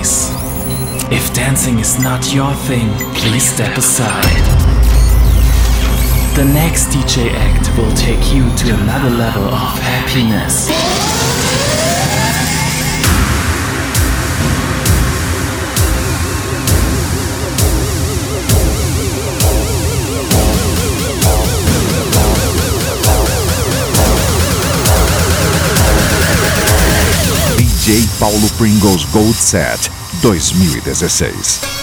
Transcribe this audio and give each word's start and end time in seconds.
Please. 0.00 0.30
If 1.12 1.34
dancing 1.34 1.78
is 1.78 1.98
not 1.98 2.32
your 2.32 2.54
thing, 2.54 2.88
please 3.16 3.44
step 3.44 3.76
aside. 3.76 4.24
The 6.36 6.44
next 6.46 6.86
DJ 6.86 7.30
act 7.34 7.76
will 7.76 7.92
take 7.94 8.32
you 8.32 8.48
to 8.56 8.82
another 8.82 9.10
level 9.10 9.44
of 9.44 9.78
happiness. 9.78 11.29
Paulo 28.20 28.48
Pringles 28.56 29.04
Gold 29.06 29.34
Set 29.34 29.90
2016. 30.22 31.79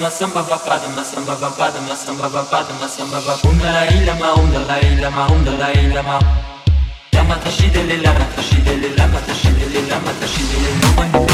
ما 0.00 0.08
سمبا 0.10 0.40
بابا 0.40 0.88
ما 0.96 1.02
سمبا 1.02 1.34
بابا 1.34 1.80
ما 1.88 1.94
سمبا 1.94 2.28
بابا 2.28 2.66
ما 2.80 2.86
سمبا 2.86 3.20
بابا 3.20 3.32
قم 3.42 3.58
لا 3.62 3.88
إلا 3.88 4.14
ما 4.14 4.30
قم 4.32 4.52
لا 4.68 4.82
إلا 4.82 5.10
ما 5.10 5.26
قم 5.26 5.44
لا 5.44 5.74
إلا 5.74 6.02
ما 6.02 6.18
لما 7.14 7.36
تشيد 7.44 7.76
لله 7.76 8.12
ما 8.12 8.26
تشيد 8.36 8.68
لله 8.68 9.06
ما 9.06 9.20
تشيد 9.28 9.58
لله 9.74 9.98
ما 9.98 10.12
تشيد 10.22 10.50
لله 10.64 11.27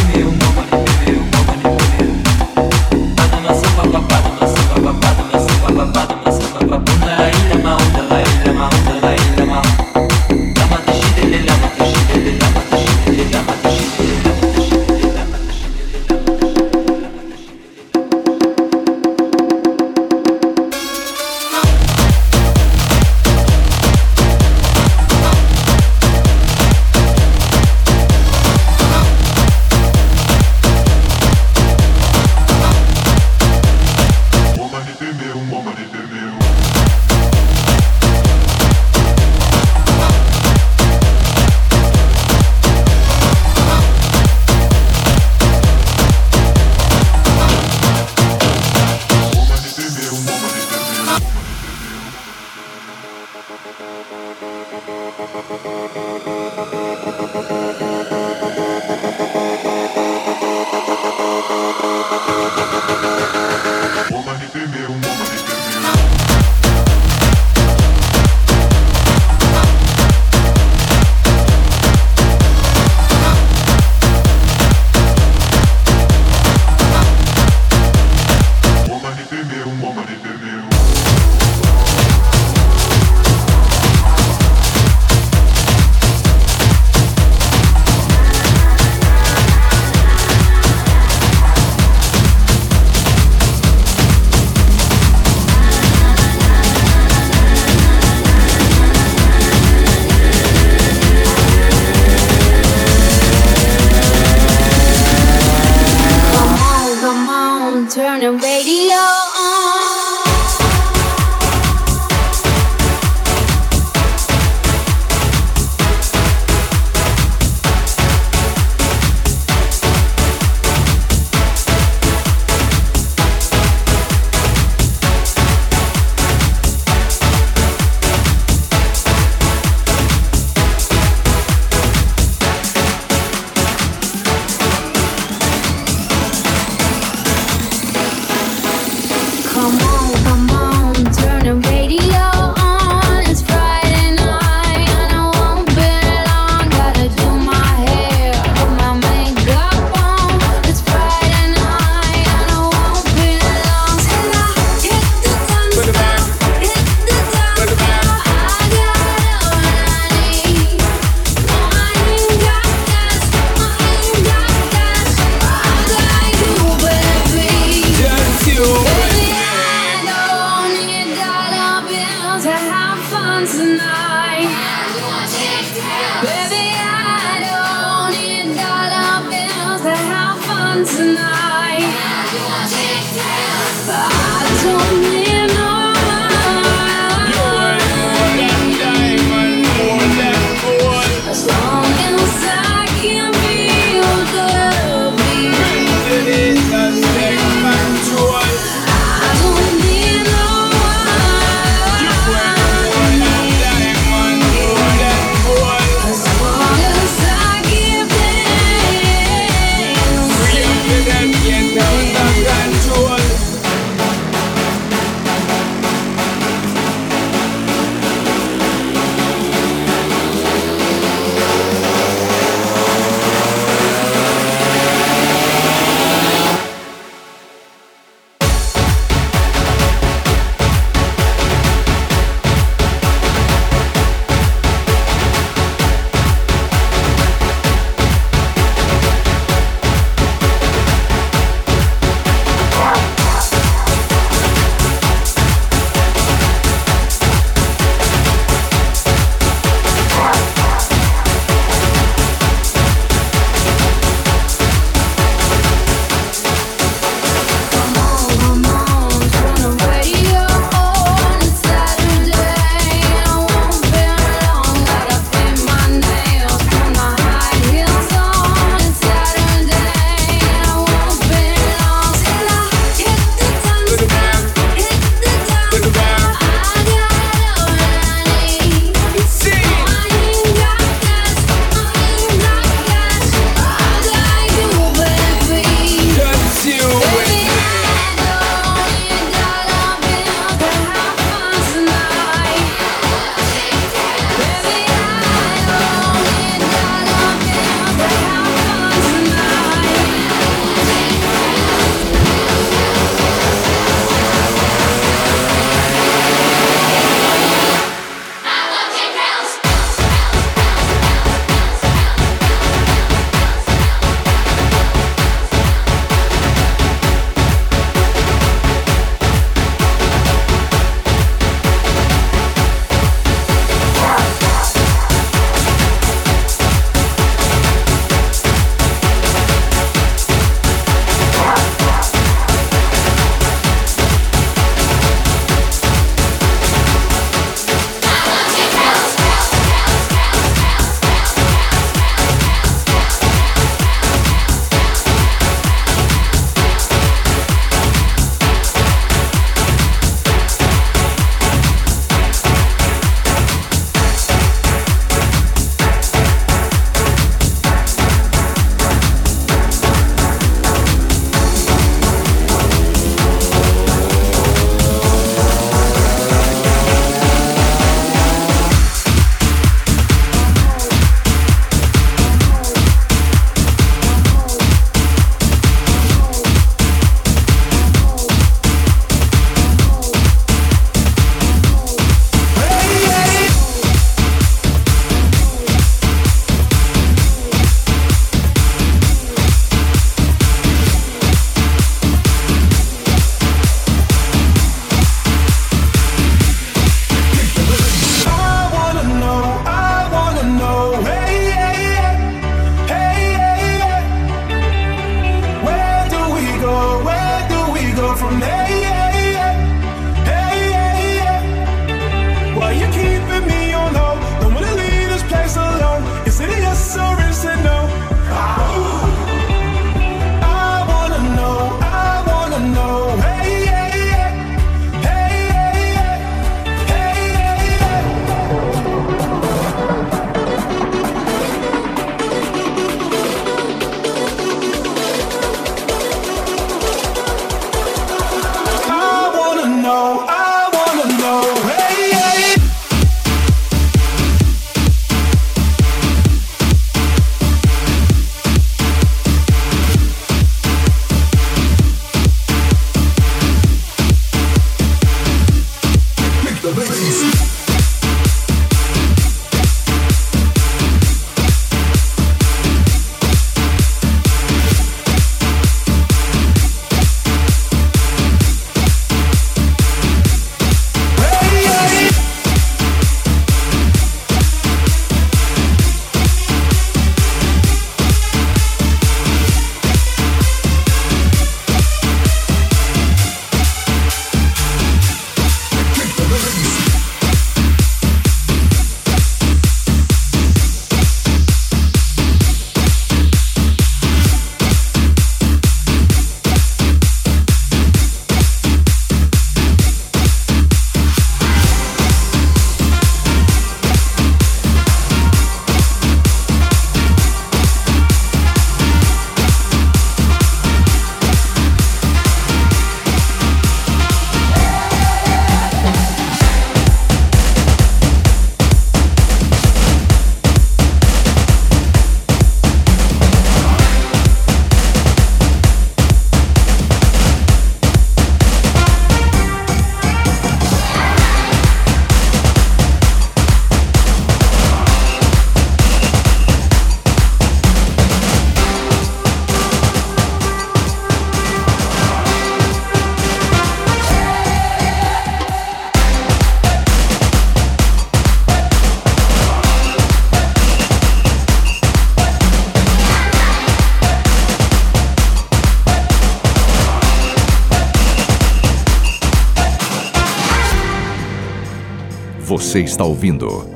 Você 562.75 562.81
está 562.81 563.05
ouvindo 563.05 563.71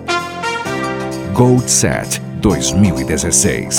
Gold 1.32 1.70
Set 1.70 2.20
2016. 2.40 3.76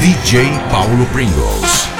DJ 0.00 0.42
Paulo 0.68 1.06
Pringles. 1.12 1.93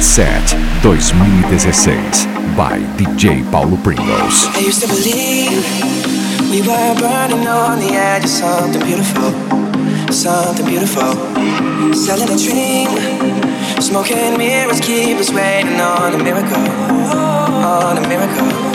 Set 0.00 0.46
2016 0.82 1.94
by 2.56 2.78
DJ 2.96 3.42
Paulo 3.50 3.76
Pringles. 3.82 4.46
I 4.54 4.60
used 4.60 4.80
to 4.82 4.86
believe 4.86 5.50
we 6.50 6.60
were 6.62 6.94
burning 7.00 7.48
on 7.48 7.80
the 7.80 7.90
edge 7.94 8.22
of 8.22 8.30
something 8.30 8.80
beautiful, 8.86 9.32
something 10.12 10.66
beautiful. 10.66 11.14
Selling 11.92 12.30
a 12.30 12.38
dream, 12.38 12.88
smoking 13.80 14.38
mirrors 14.38 14.80
keep 14.80 15.18
us 15.18 15.32
waiting 15.32 15.80
on 15.80 16.14
a 16.14 16.22
miracle, 16.22 16.54
on 16.54 17.98
a 17.98 18.08
miracle. 18.08 18.67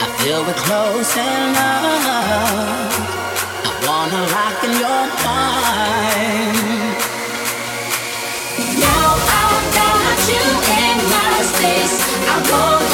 I 0.00 0.06
feel 0.18 0.40
we're 0.44 0.52
close 0.54 1.16
enough. 1.16 2.92
I 3.64 3.72
wanna 3.86 4.22
rock 4.34 4.64
in 4.64 4.72
your 4.84 5.04
mind. 5.24 6.58
Now 8.80 9.08
I've 9.42 9.66
got 9.80 10.18
you 10.32 10.44
in 10.82 10.96
my 11.14 11.34
space. 11.52 11.96
I 12.28 12.36
won't. 12.50 12.93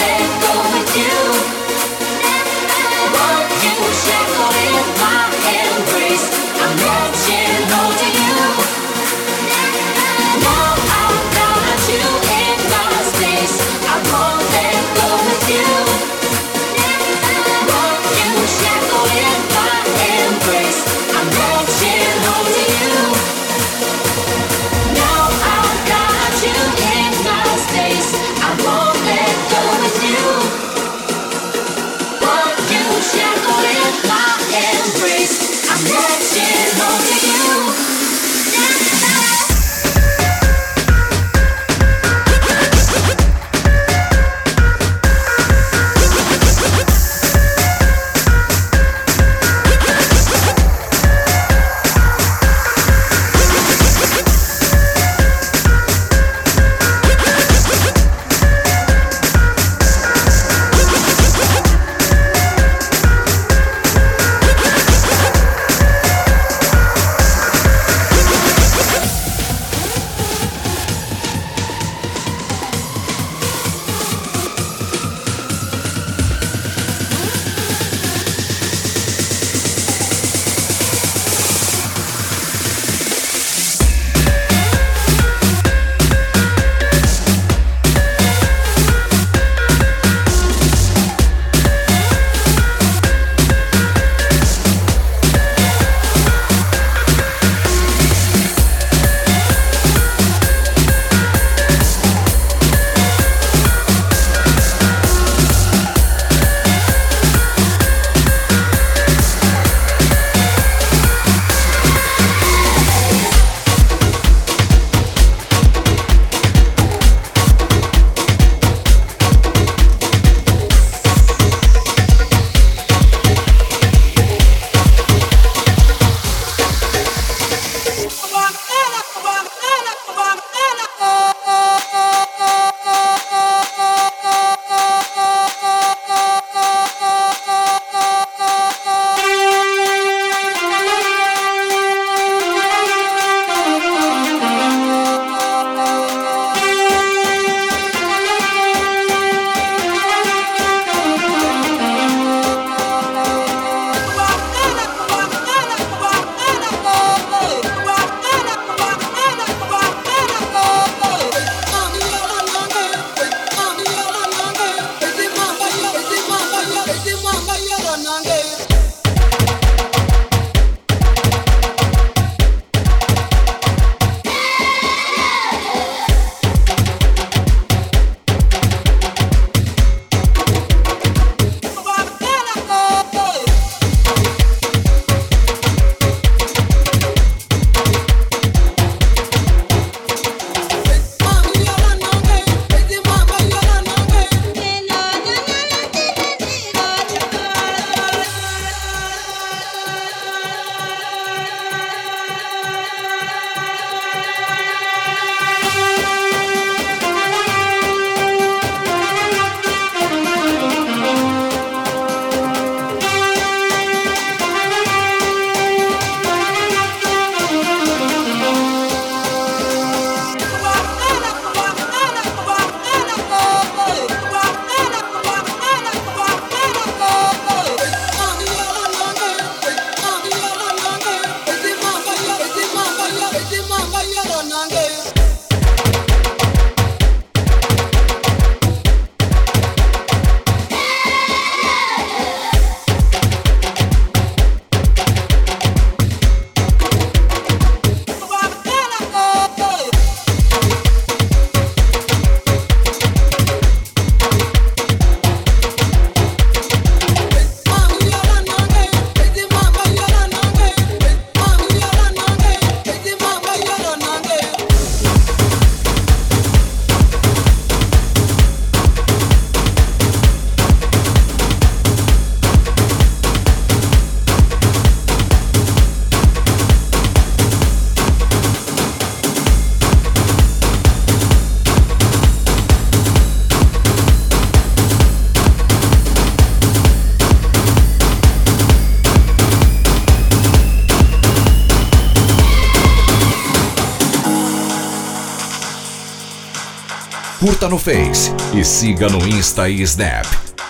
E 298.54 298.64
siga 298.64 299.08
no 299.08 299.26
Insta 299.28 299.68
e 299.68 299.80
Snap. 299.82 300.26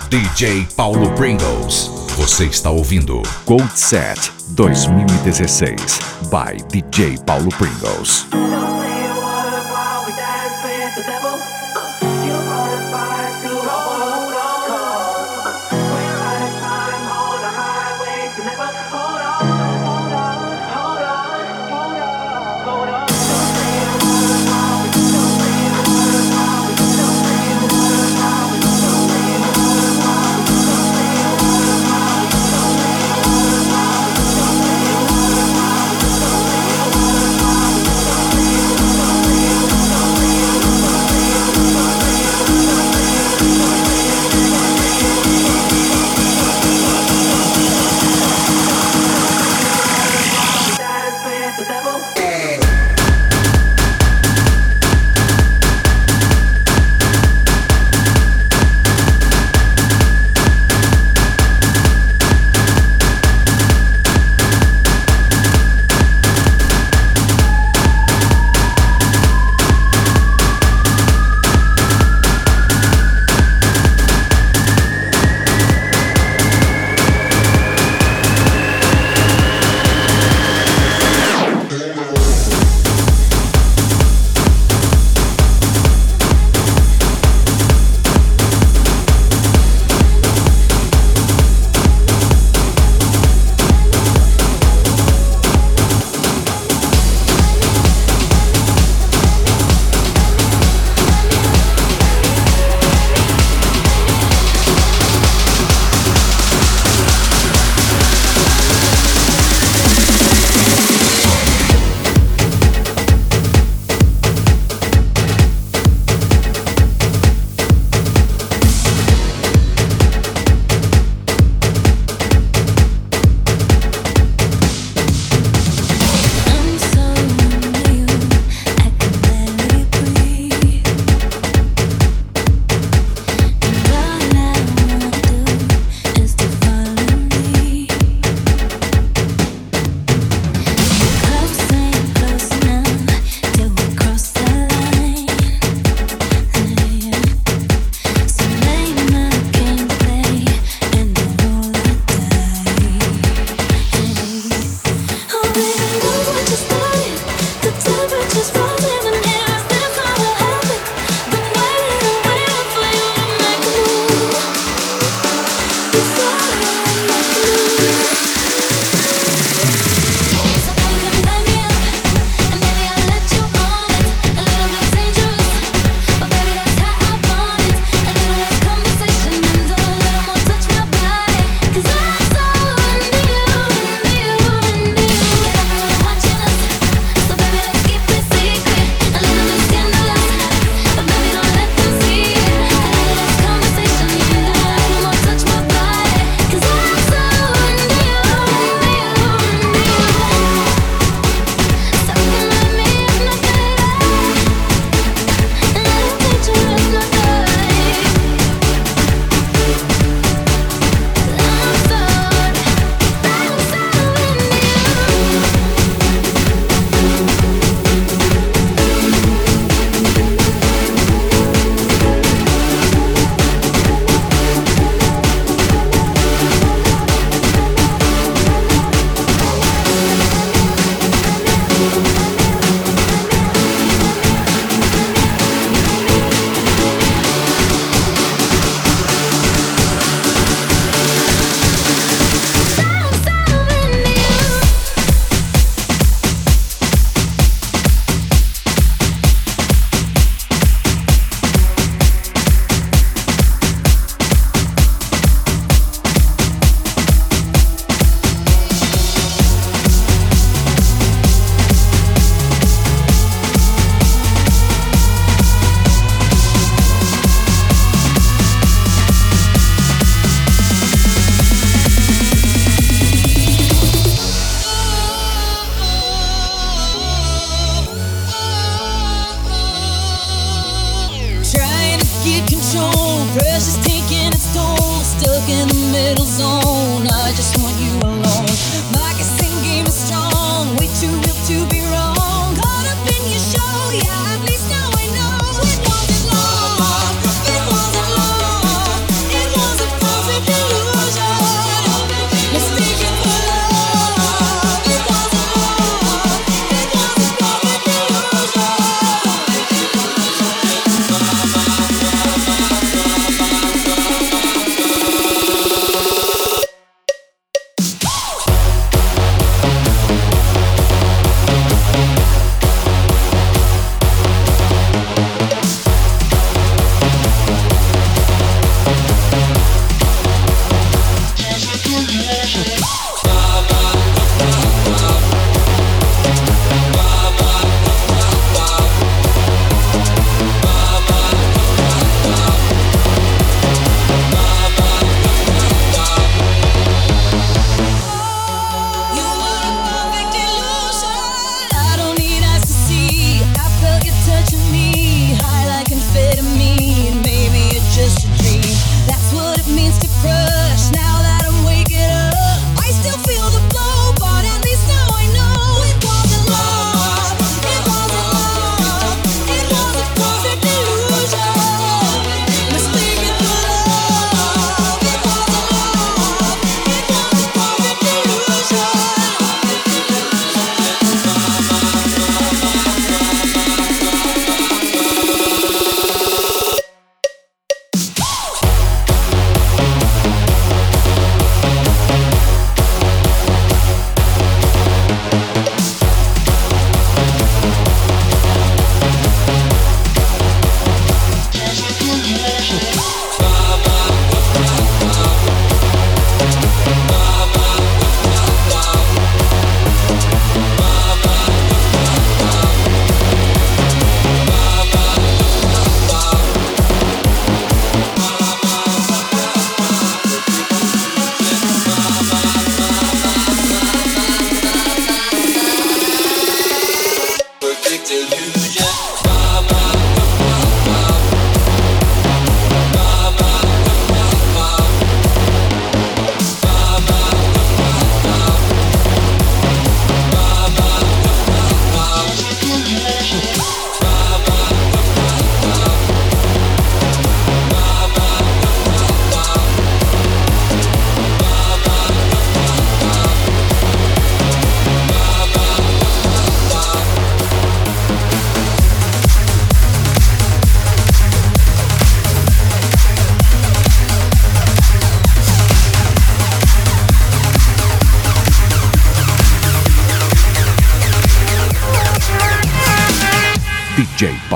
DJ 0.09 0.67
Paulo 0.75 1.11
Pringles. 1.13 1.89
Você 2.17 2.45
está 2.45 2.69
ouvindo 2.69 3.21
Gold 3.45 3.71
Set 3.73 4.31
2016 4.49 5.99
by 6.29 6.61
DJ 6.69 7.17
Paulo 7.25 7.49
Pringles. 7.57 8.27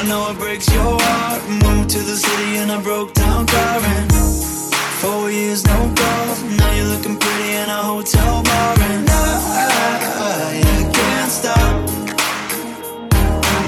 I 0.00 0.02
know 0.08 0.30
it 0.30 0.38
breaks 0.38 0.66
your 0.72 0.96
heart. 0.98 1.42
Moved 1.46 1.90
to 1.90 1.98
the 1.98 2.16
city 2.16 2.56
in 2.56 2.70
a 2.70 2.80
broke 2.80 3.12
down 3.12 3.46
car 3.46 3.80
and 3.84 4.10
four 5.02 5.30
years 5.30 5.62
no 5.66 5.76
calls. 5.94 6.42
Now 6.56 6.72
you're 6.72 6.86
looking 6.86 7.18
pretty 7.18 7.52
in 7.60 7.68
a 7.68 7.82
hotel 7.84 8.42
bar 8.42 8.76
and 8.80 9.06
I, 9.10 9.26
I, 9.68 10.56
I 10.56 10.92
can't 10.96 11.30
stop. 11.30 11.76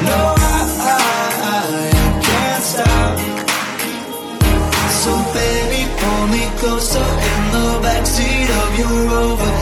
No, 0.08 0.18
I, 0.40 0.60
I, 0.88 1.10
I 1.52 2.20
can't 2.24 2.64
stop. 2.64 3.18
So 5.04 5.12
baby, 5.36 5.84
pull 6.00 6.24
me 6.32 6.48
closer 6.56 7.08
in 7.28 7.42
the 7.52 7.68
backseat 7.84 8.48
of 8.62 8.78
your 8.78 8.96
Rover 9.12 9.61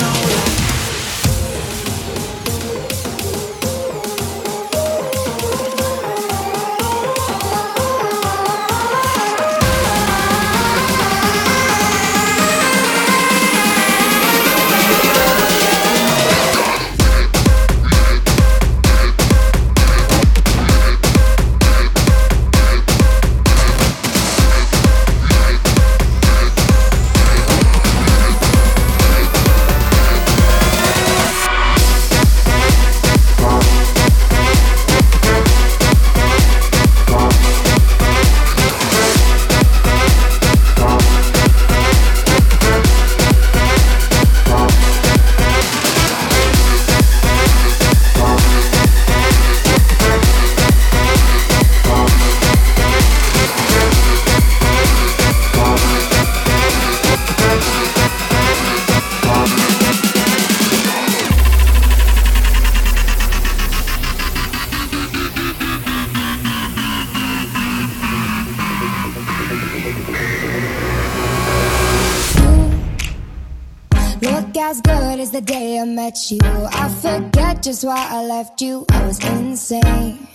just 77.71 77.85
why 77.85 78.05
I 78.09 78.25
left 78.25 78.61
you. 78.61 78.85
I 78.91 79.05
was 79.05 79.17
insane. 79.23 80.27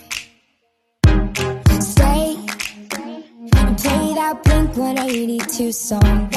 Stay 1.79 2.35
and 3.57 3.77
play 3.77 4.05
that 4.15 4.41
Blink 4.43 4.75
182 4.75 5.71
song 5.71 6.36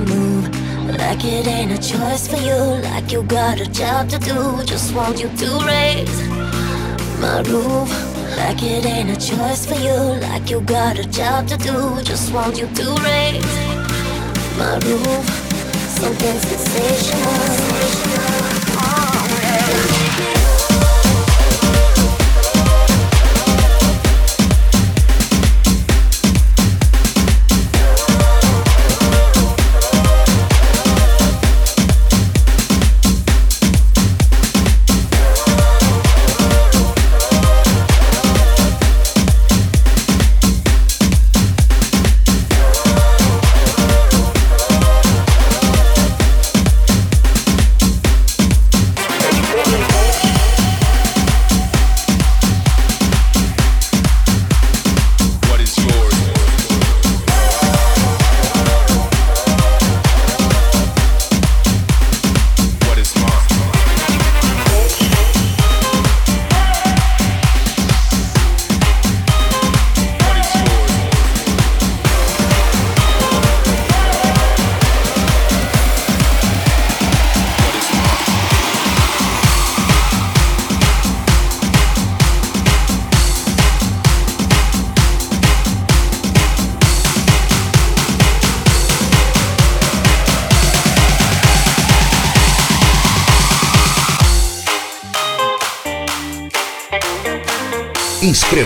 older 0.00 0.50
Like 0.98 1.24
it 1.24 1.46
ain't 1.46 1.72
a 1.72 1.78
choice 1.78 2.26
for 2.28 2.36
you, 2.36 2.56
like 2.82 3.12
you 3.12 3.22
got 3.22 3.60
a 3.60 3.66
job 3.66 4.08
to 4.10 4.18
do. 4.18 4.62
Just 4.64 4.94
want 4.94 5.20
you 5.20 5.28
to 5.28 5.58
raise 5.66 6.28
my 7.20 7.42
roof. 7.42 7.90
Like 8.36 8.62
it 8.62 8.86
ain't 8.86 9.10
a 9.10 9.16
choice 9.16 9.66
for 9.66 9.74
you, 9.74 10.20
like 10.26 10.50
you 10.50 10.60
got 10.60 10.98
a 10.98 11.04
job 11.04 11.46
to 11.48 11.56
do. 11.56 12.02
Just 12.02 12.32
want 12.32 12.58
you 12.58 12.66
to 12.66 12.94
raise 13.04 13.54
my 14.58 14.78
roof. 14.84 15.26
Something 15.98 16.38
sensational. 16.38 17.92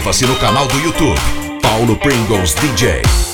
Inscreva-se 0.06 0.26
no 0.26 0.36
canal 0.36 0.68
do 0.68 0.78
YouTube 0.78 1.18
Paulo 1.60 1.96
Pringles 1.96 2.54
DJ. 2.54 3.25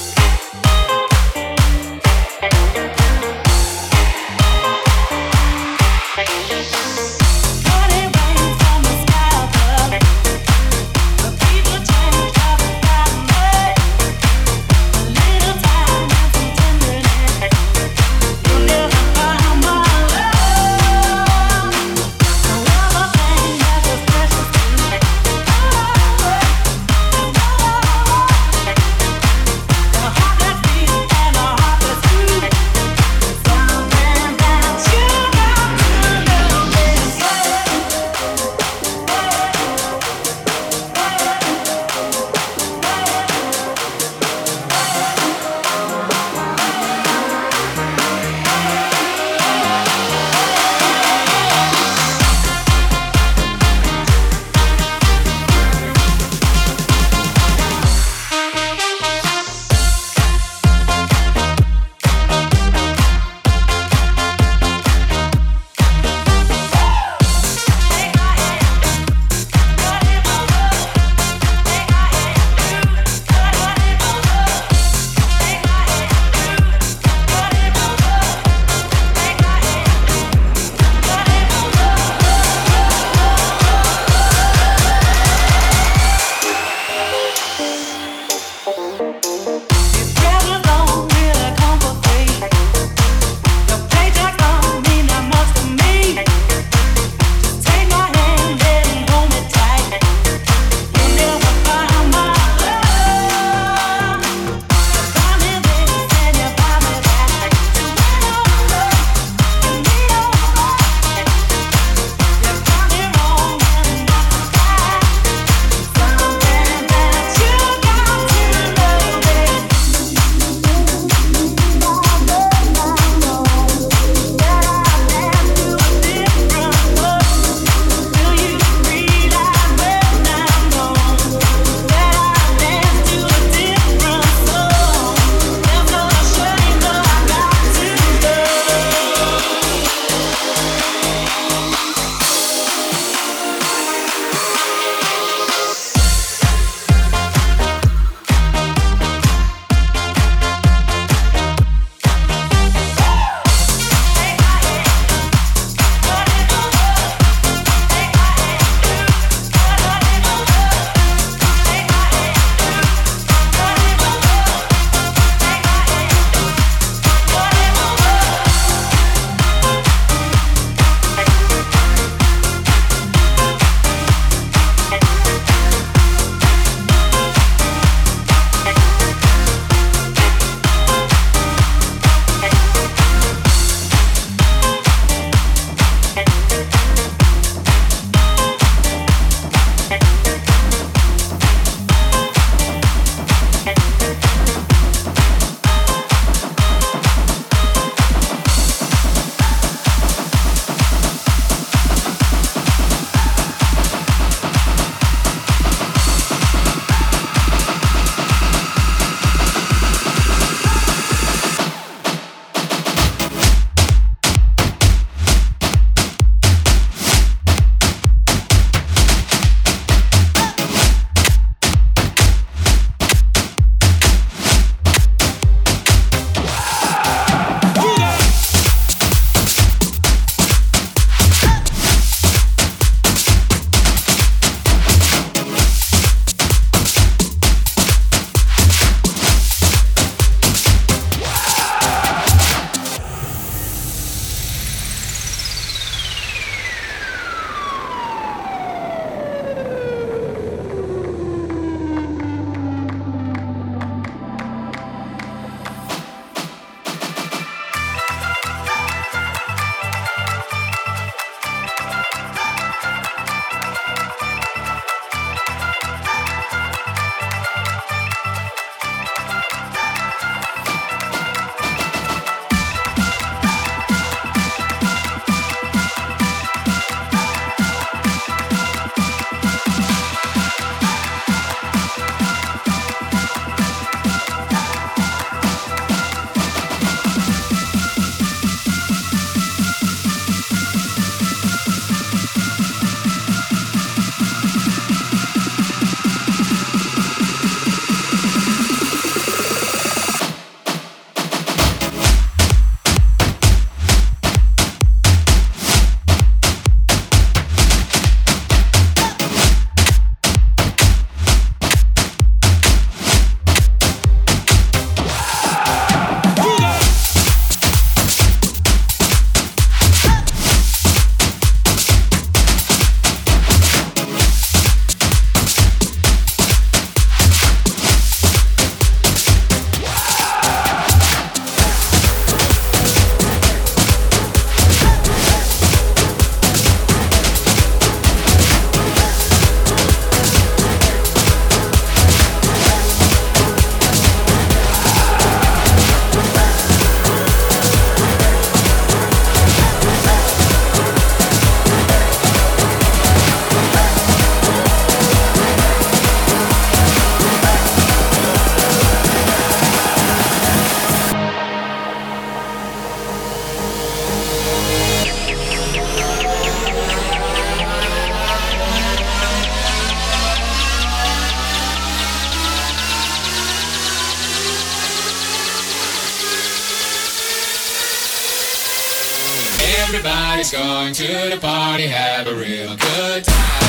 Everybody's 379.95 380.51
going 380.51 380.95
to 380.95 381.07
the 381.29 381.39
party, 381.39 381.87
have 381.87 382.27
a 382.27 382.35
real 382.35 382.75
good 382.79 383.25
time. 383.25 383.62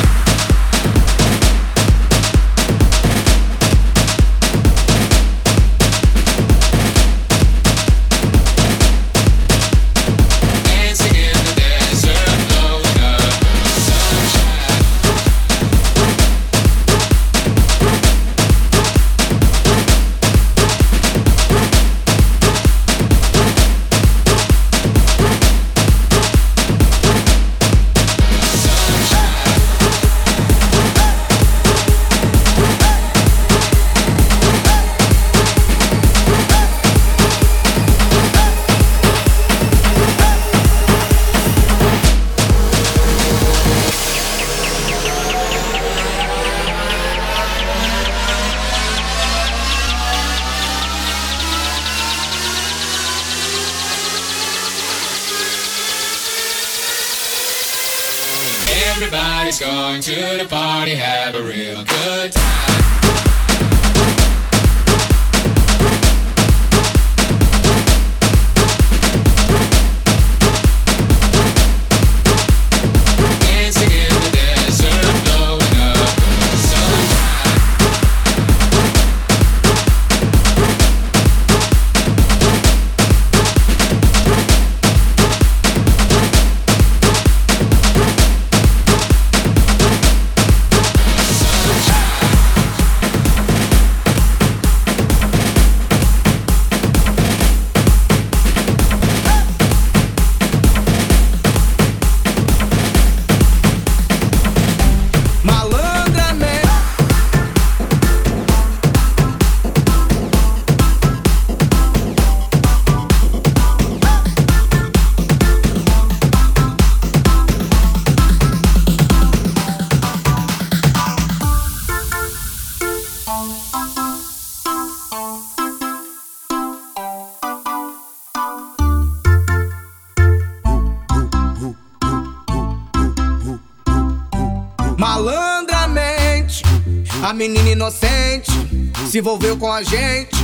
Se 139.14 139.20
envolveu 139.20 139.56
com 139.56 139.72
a 139.72 139.84
gente 139.84 140.36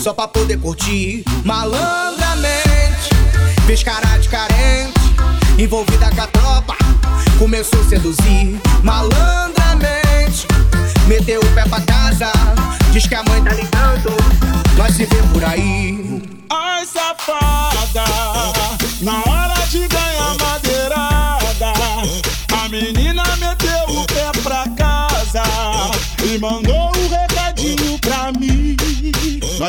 só 0.00 0.12
pra 0.12 0.28
poder 0.28 0.56
curtir. 0.60 1.24
Malandramente, 1.44 3.10
fez 3.66 3.82
cara 3.82 4.16
de 4.16 4.28
carente, 4.28 4.94
envolvida 5.58 6.08
com 6.14 6.20
a 6.20 6.26
tropa, 6.28 6.76
começou 7.36 7.80
a 7.80 7.84
seduzir. 7.88 8.60
Malandramente, 8.84 10.46
meteu 11.08 11.40
o 11.40 11.46
pé 11.52 11.64
pra 11.68 11.80
casa, 11.80 12.30
diz 12.92 13.08
que 13.08 13.14
a 13.16 13.24
mãe 13.24 13.42
tá 13.42 13.54
ligando, 13.54 14.16
nós 14.76 14.94
se 14.94 15.04
vê 15.04 15.16
por 15.32 15.44
aí. 15.44 15.71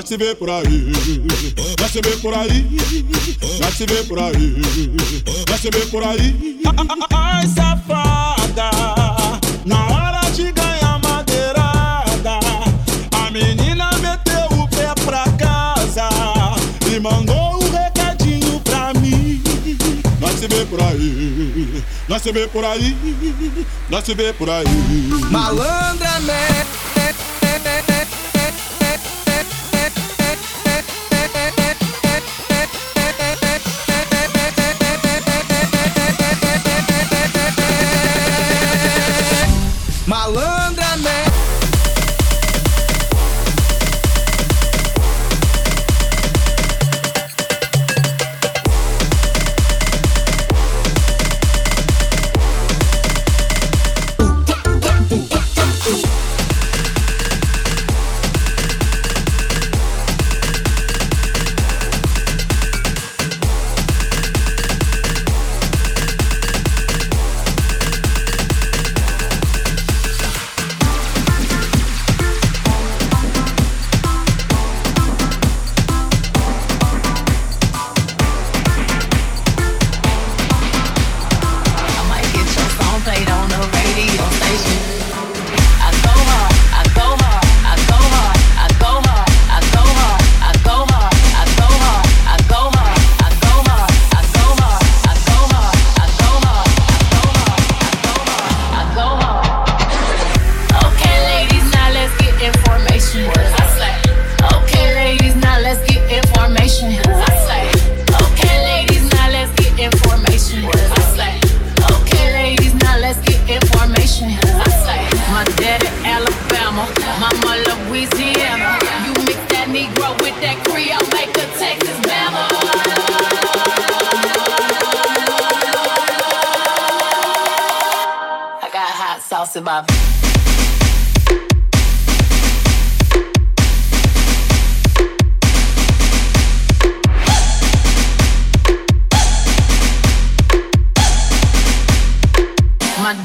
Se 0.08 0.18
vê 0.18 0.36
por 0.36 0.49
aí, 0.49 0.91
nós 1.80 1.91
se 1.91 2.01
vê 2.01 2.18
por 2.18 2.34
aí, 2.34 2.68
nós 3.60 3.74
se 3.74 3.86
vê 3.86 4.04
por 4.04 4.20
aí, 4.20 4.56
nós 5.49 5.62
se 5.62 5.70
vê 5.70 5.86
por 5.86 6.04
aí. 6.04 6.60
Ai, 7.12 7.47
safada, 7.47 8.70
na 9.66 9.86
hora 9.88 10.30
de 10.32 10.51
ganhar 10.51 10.99
madeirada, 10.99 12.39
a 13.12 13.32
menina 13.32 13.91
meteu 13.99 14.60
o 14.60 14.68
pé 14.68 14.93
pra 15.06 15.24
casa 15.38 16.10
e 16.93 16.99
mandou 16.99 17.64
um 17.64 17.72
recadinho 17.72 18.60
pra 18.60 18.93
mim. 18.93 19.41
Nós 20.20 20.39
se 20.39 20.47
vê 20.47 20.66
por 20.66 20.82
aí, 20.82 21.84
nós 22.10 22.22
se 22.22 22.32
vê 22.32 22.47
por 22.47 22.66
aí, 22.66 22.97
nós 23.89 24.04
se 24.04 24.14
vê 24.14 24.34
por 24.34 24.49
aí. 24.49 24.66
Malandramente. 25.32 25.32
Malandramente. 25.32 26.92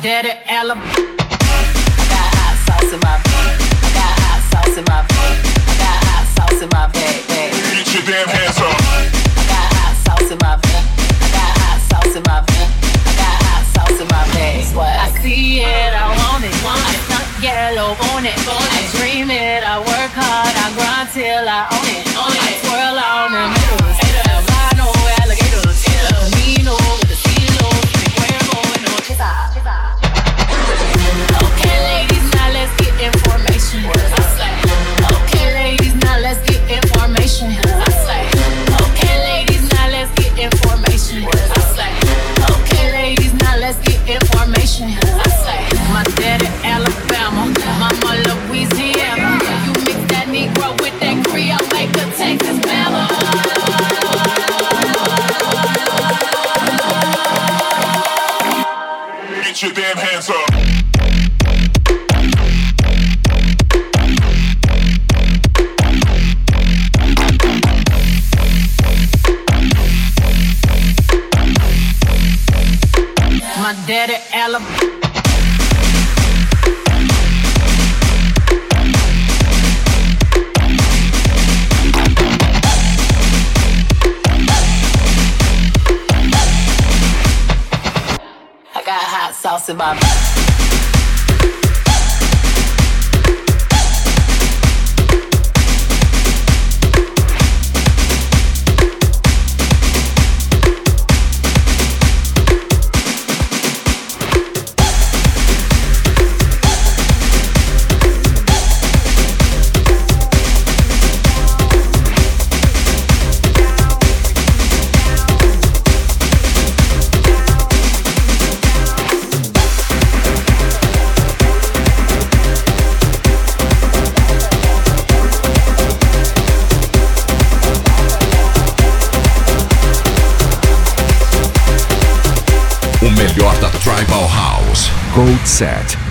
Daddy 0.09 0.33
Alabama. 0.49 0.89
I 0.89 1.37
got 2.09 2.29
hot 2.41 2.57
sauce 2.65 2.93
in 2.97 3.01
my 3.05 3.13
I 3.13 3.93
got 3.93 4.15
hot 4.25 4.41
sauce 4.49 4.77
in 4.81 4.85
my 4.89 5.05
I 5.05 5.75
got 5.85 5.99
hot 6.09 6.25
sauce 6.33 6.63
in 6.65 6.69
my 6.73 6.89
bag. 6.97 7.29
Get 7.29 7.93
your 7.93 8.05
damn 8.09 8.25
hands 8.25 8.57
up. 8.57 8.73
I 8.73 9.45
got 9.53 9.69
hot 9.77 9.93
sauce 10.09 10.31
in 10.33 10.39
my 10.41 10.57
I 10.57 11.29
got 11.29 11.53
hot 11.61 11.81
sauce 11.93 12.17
in 12.17 12.25
my 12.25 12.41
I 12.41 13.13
got 13.21 13.37
hot 13.45 13.65
sauce 13.69 14.01
in 14.01 14.09
my 14.09 14.25
bag. 14.33 14.65
I 14.73 15.13
see 15.21 15.61
it, 15.61 15.93
I 15.93 16.09
want 16.17 16.41
it. 16.41 16.57
I 16.57 16.97
stuck 17.05 17.29
yellow 17.45 17.93
on 18.17 18.25
it. 18.25 18.33
I 18.33 18.81
dream 18.97 19.29
it, 19.29 19.61
I 19.61 19.77
work 19.77 20.13
hard, 20.17 20.57
I 20.57 20.73
grind 20.73 21.13
till 21.13 21.45
I 21.45 21.69
own 21.69 21.85
it. 21.85 22.09
I 22.17 22.57
twirl 22.65 22.97
on 22.97 23.29
the 23.37 23.45
middle. 23.53 24.08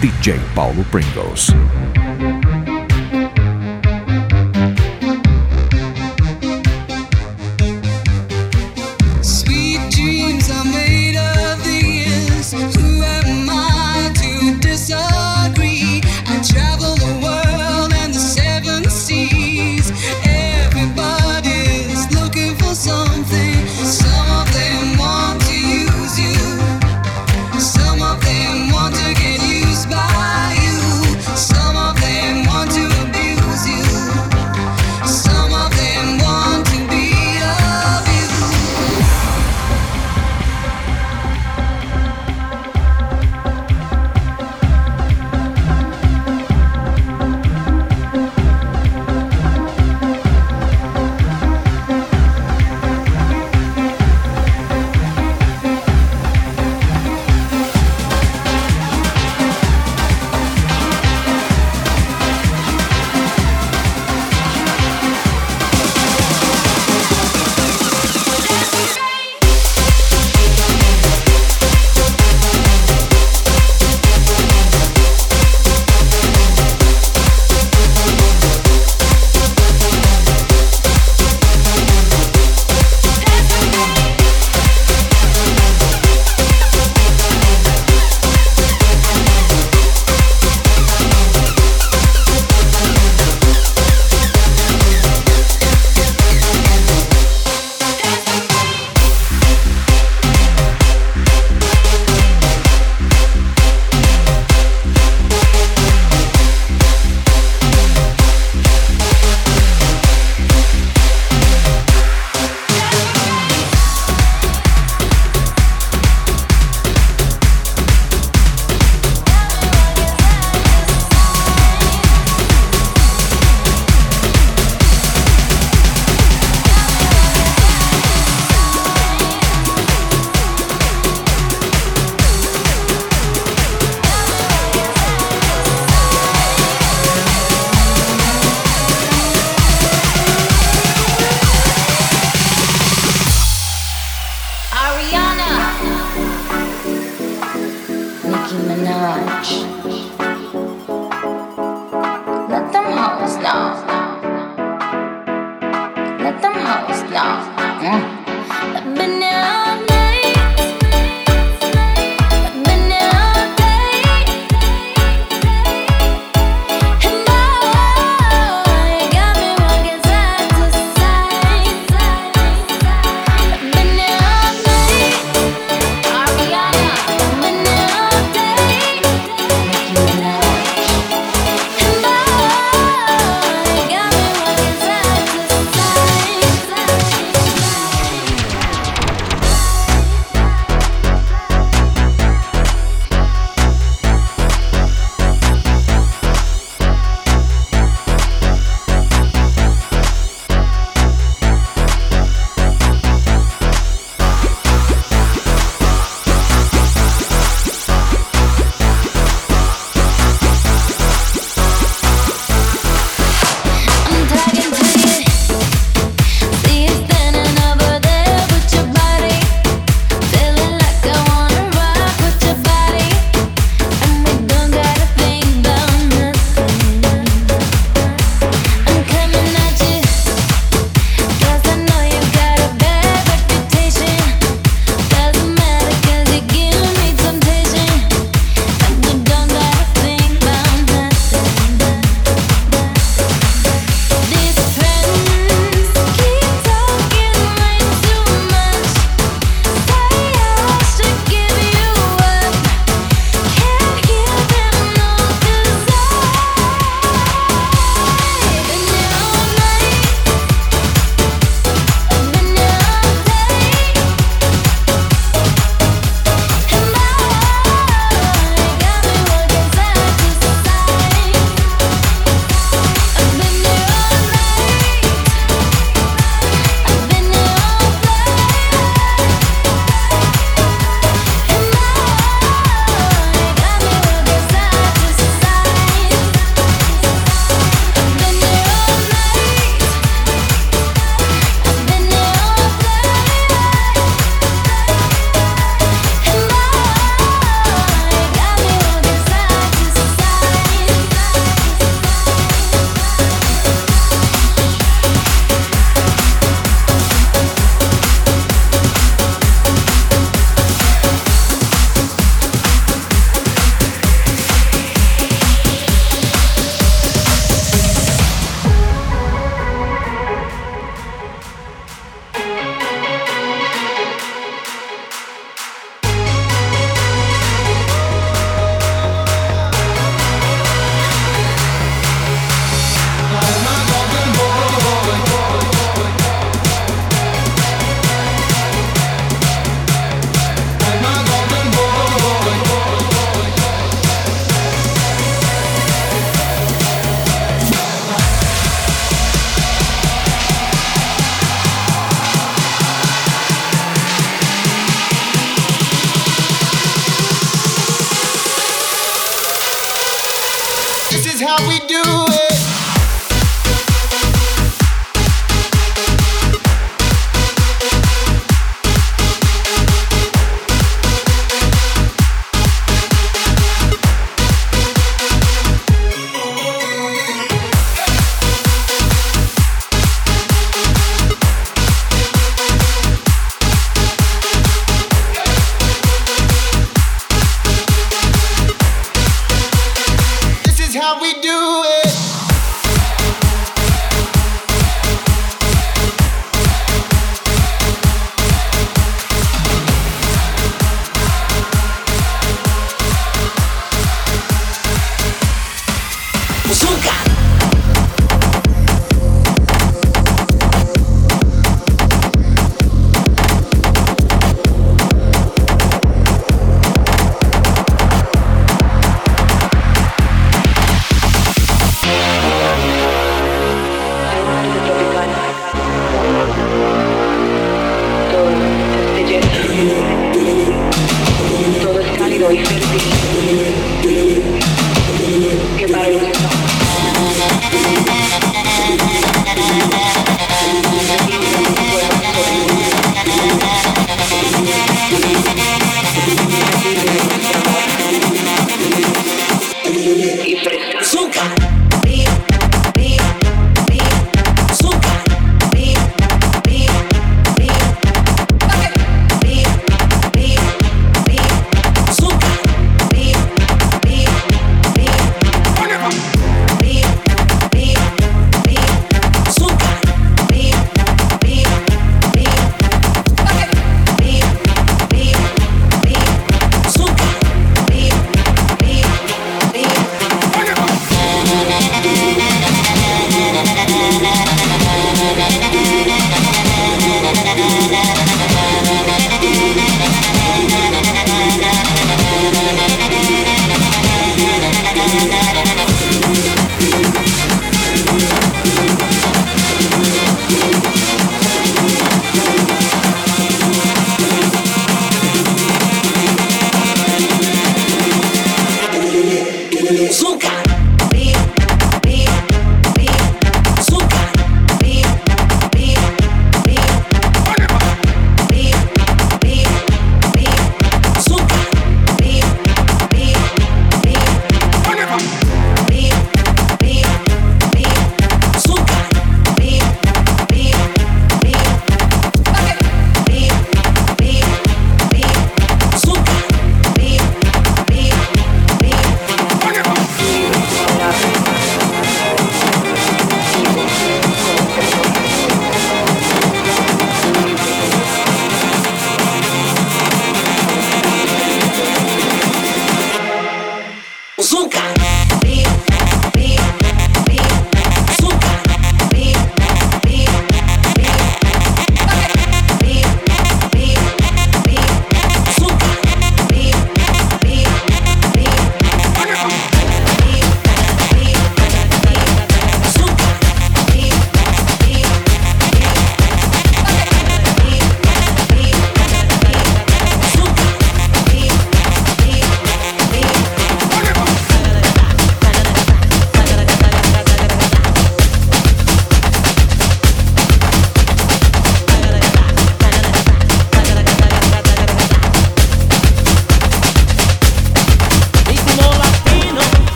DJ 0.00 0.38
Paulo 0.54 0.84
Pringles. 0.90 1.85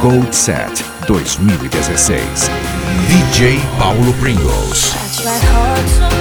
Gold 0.00 0.32
Set 0.32 0.82
2016. 1.06 2.48
DJ 3.08 3.58
Paulo 3.76 4.12
Pringles. 4.18 6.19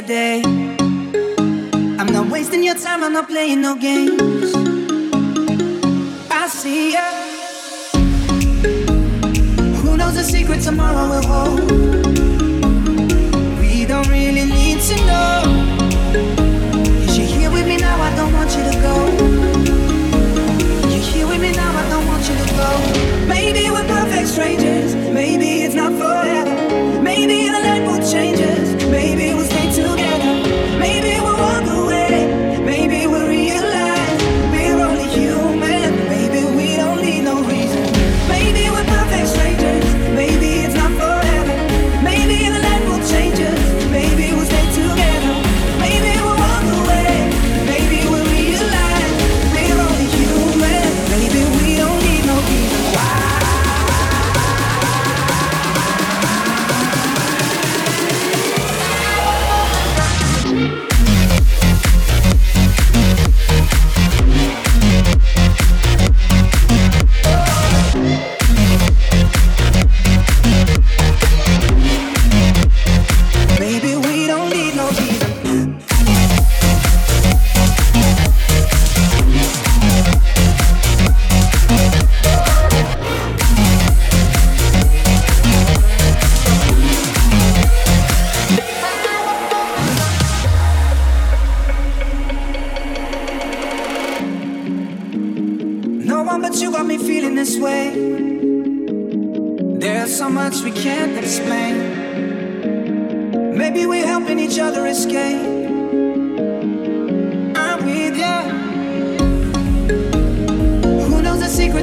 yesterday. 0.00 0.42
I'm 1.98 2.06
not 2.12 2.30
wasting 2.30 2.62
your 2.62 2.74
time, 2.74 3.02
I'm 3.04 3.12
not 3.12 3.28
playing 3.28 3.60
no 3.60 3.74
games. 3.74 4.54
I 6.30 6.48
see 6.48 6.92
ya. 6.92 7.04
Who 9.82 9.96
knows 9.96 10.14
the 10.14 10.24
secret 10.24 10.62
tomorrow 10.62 11.08
will 11.08 11.26
hold? 11.26 11.70
We 13.60 13.84
don't 13.84 14.08
really 14.08 14.46
need 14.46 14.80
to 14.80 14.96
know. 15.06 15.42
Cause 17.06 17.18
you're 17.18 17.26
here 17.26 17.50
with 17.50 17.66
me 17.66 17.76
now, 17.76 18.00
I 18.00 18.14
don't 18.16 18.32
want 18.32 18.50
you 18.56 18.62
to 18.70 18.76
go. 18.86 18.94
You're 20.88 21.06
here 21.12 21.26
with 21.26 21.40
me 21.40 21.52
now, 21.52 21.76
I 21.76 21.88
don't 21.90 22.06
want 22.06 22.22
you 22.28 22.36
to 22.36 22.46
go. 22.54 23.26
Maybe 23.28 23.70
we're 23.70 23.86
perfect 23.86 24.28
strangers. 24.28 24.79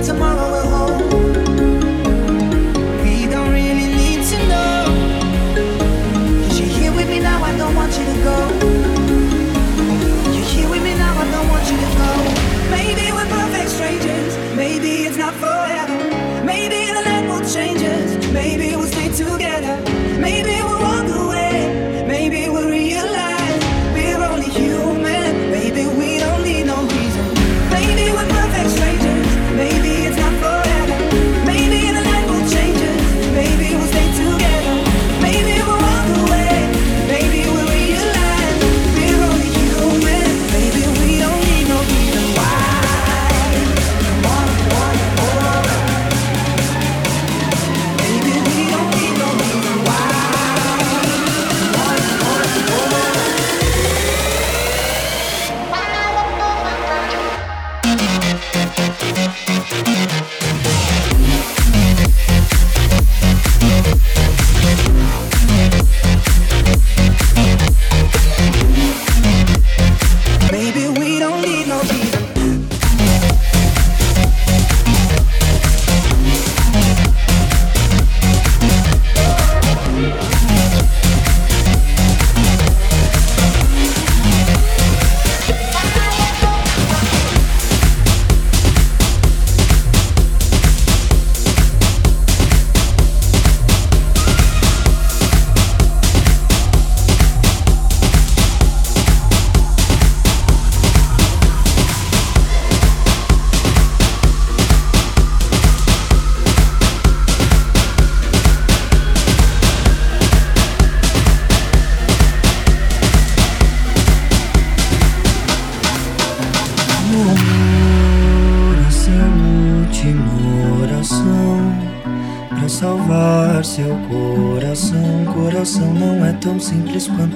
tomorrow. 0.07 0.56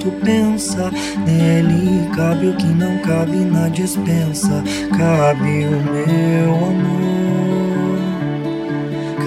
tu 0.02 0.10
pensa. 0.24 0.90
Nele 1.24 2.08
cabe 2.14 2.48
o 2.48 2.56
que 2.56 2.66
não 2.66 2.98
cabe 2.98 3.36
na 3.36 3.68
dispensa. 3.68 4.62
Cabe 4.96 5.66
o 5.66 5.80
meu 5.92 6.54
amor. 6.66 7.98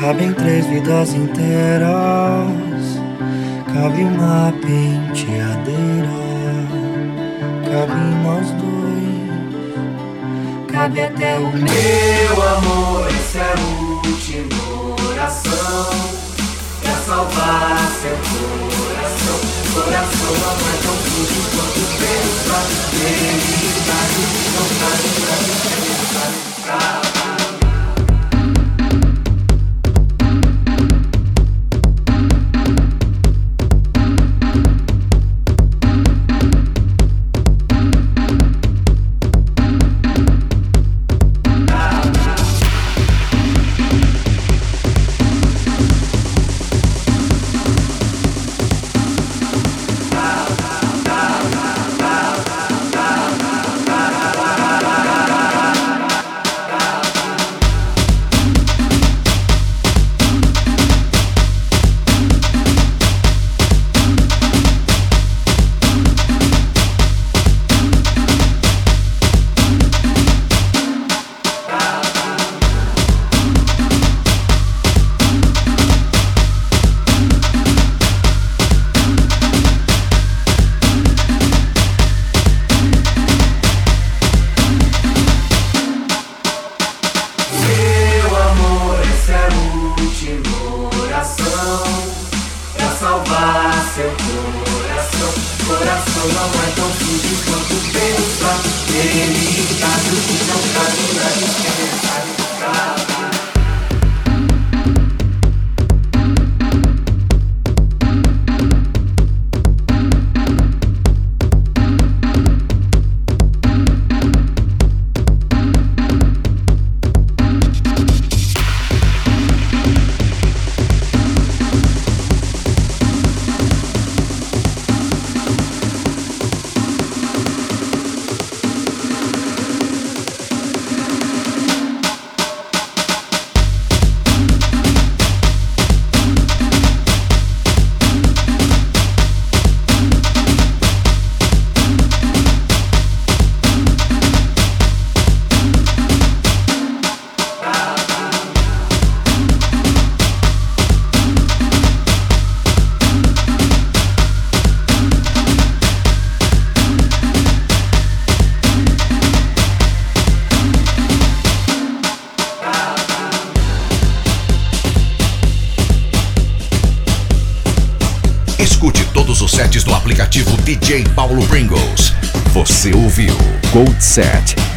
Cabem 0.01 0.33
três 0.33 0.65
vidas 0.67 1.13
inteiras. 1.13 1.87
Cabe 3.73 4.03
uma 4.03 4.53
penteadeira. 4.61 6.25
Cabe 7.71 7.99
nós 8.23 8.51
dois. 8.51 9.55
Cabe 10.67 11.01
até 11.01 11.37
o 11.39 11.51
meu 11.51 12.43
amor. 12.57 12.74
Não 20.25 20.33
faz, 20.33 20.43
não 20.43 20.95
faz, 24.81 25.45
não 25.87 26.05
faz. 26.19 26.54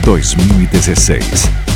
2016. 0.09 1.68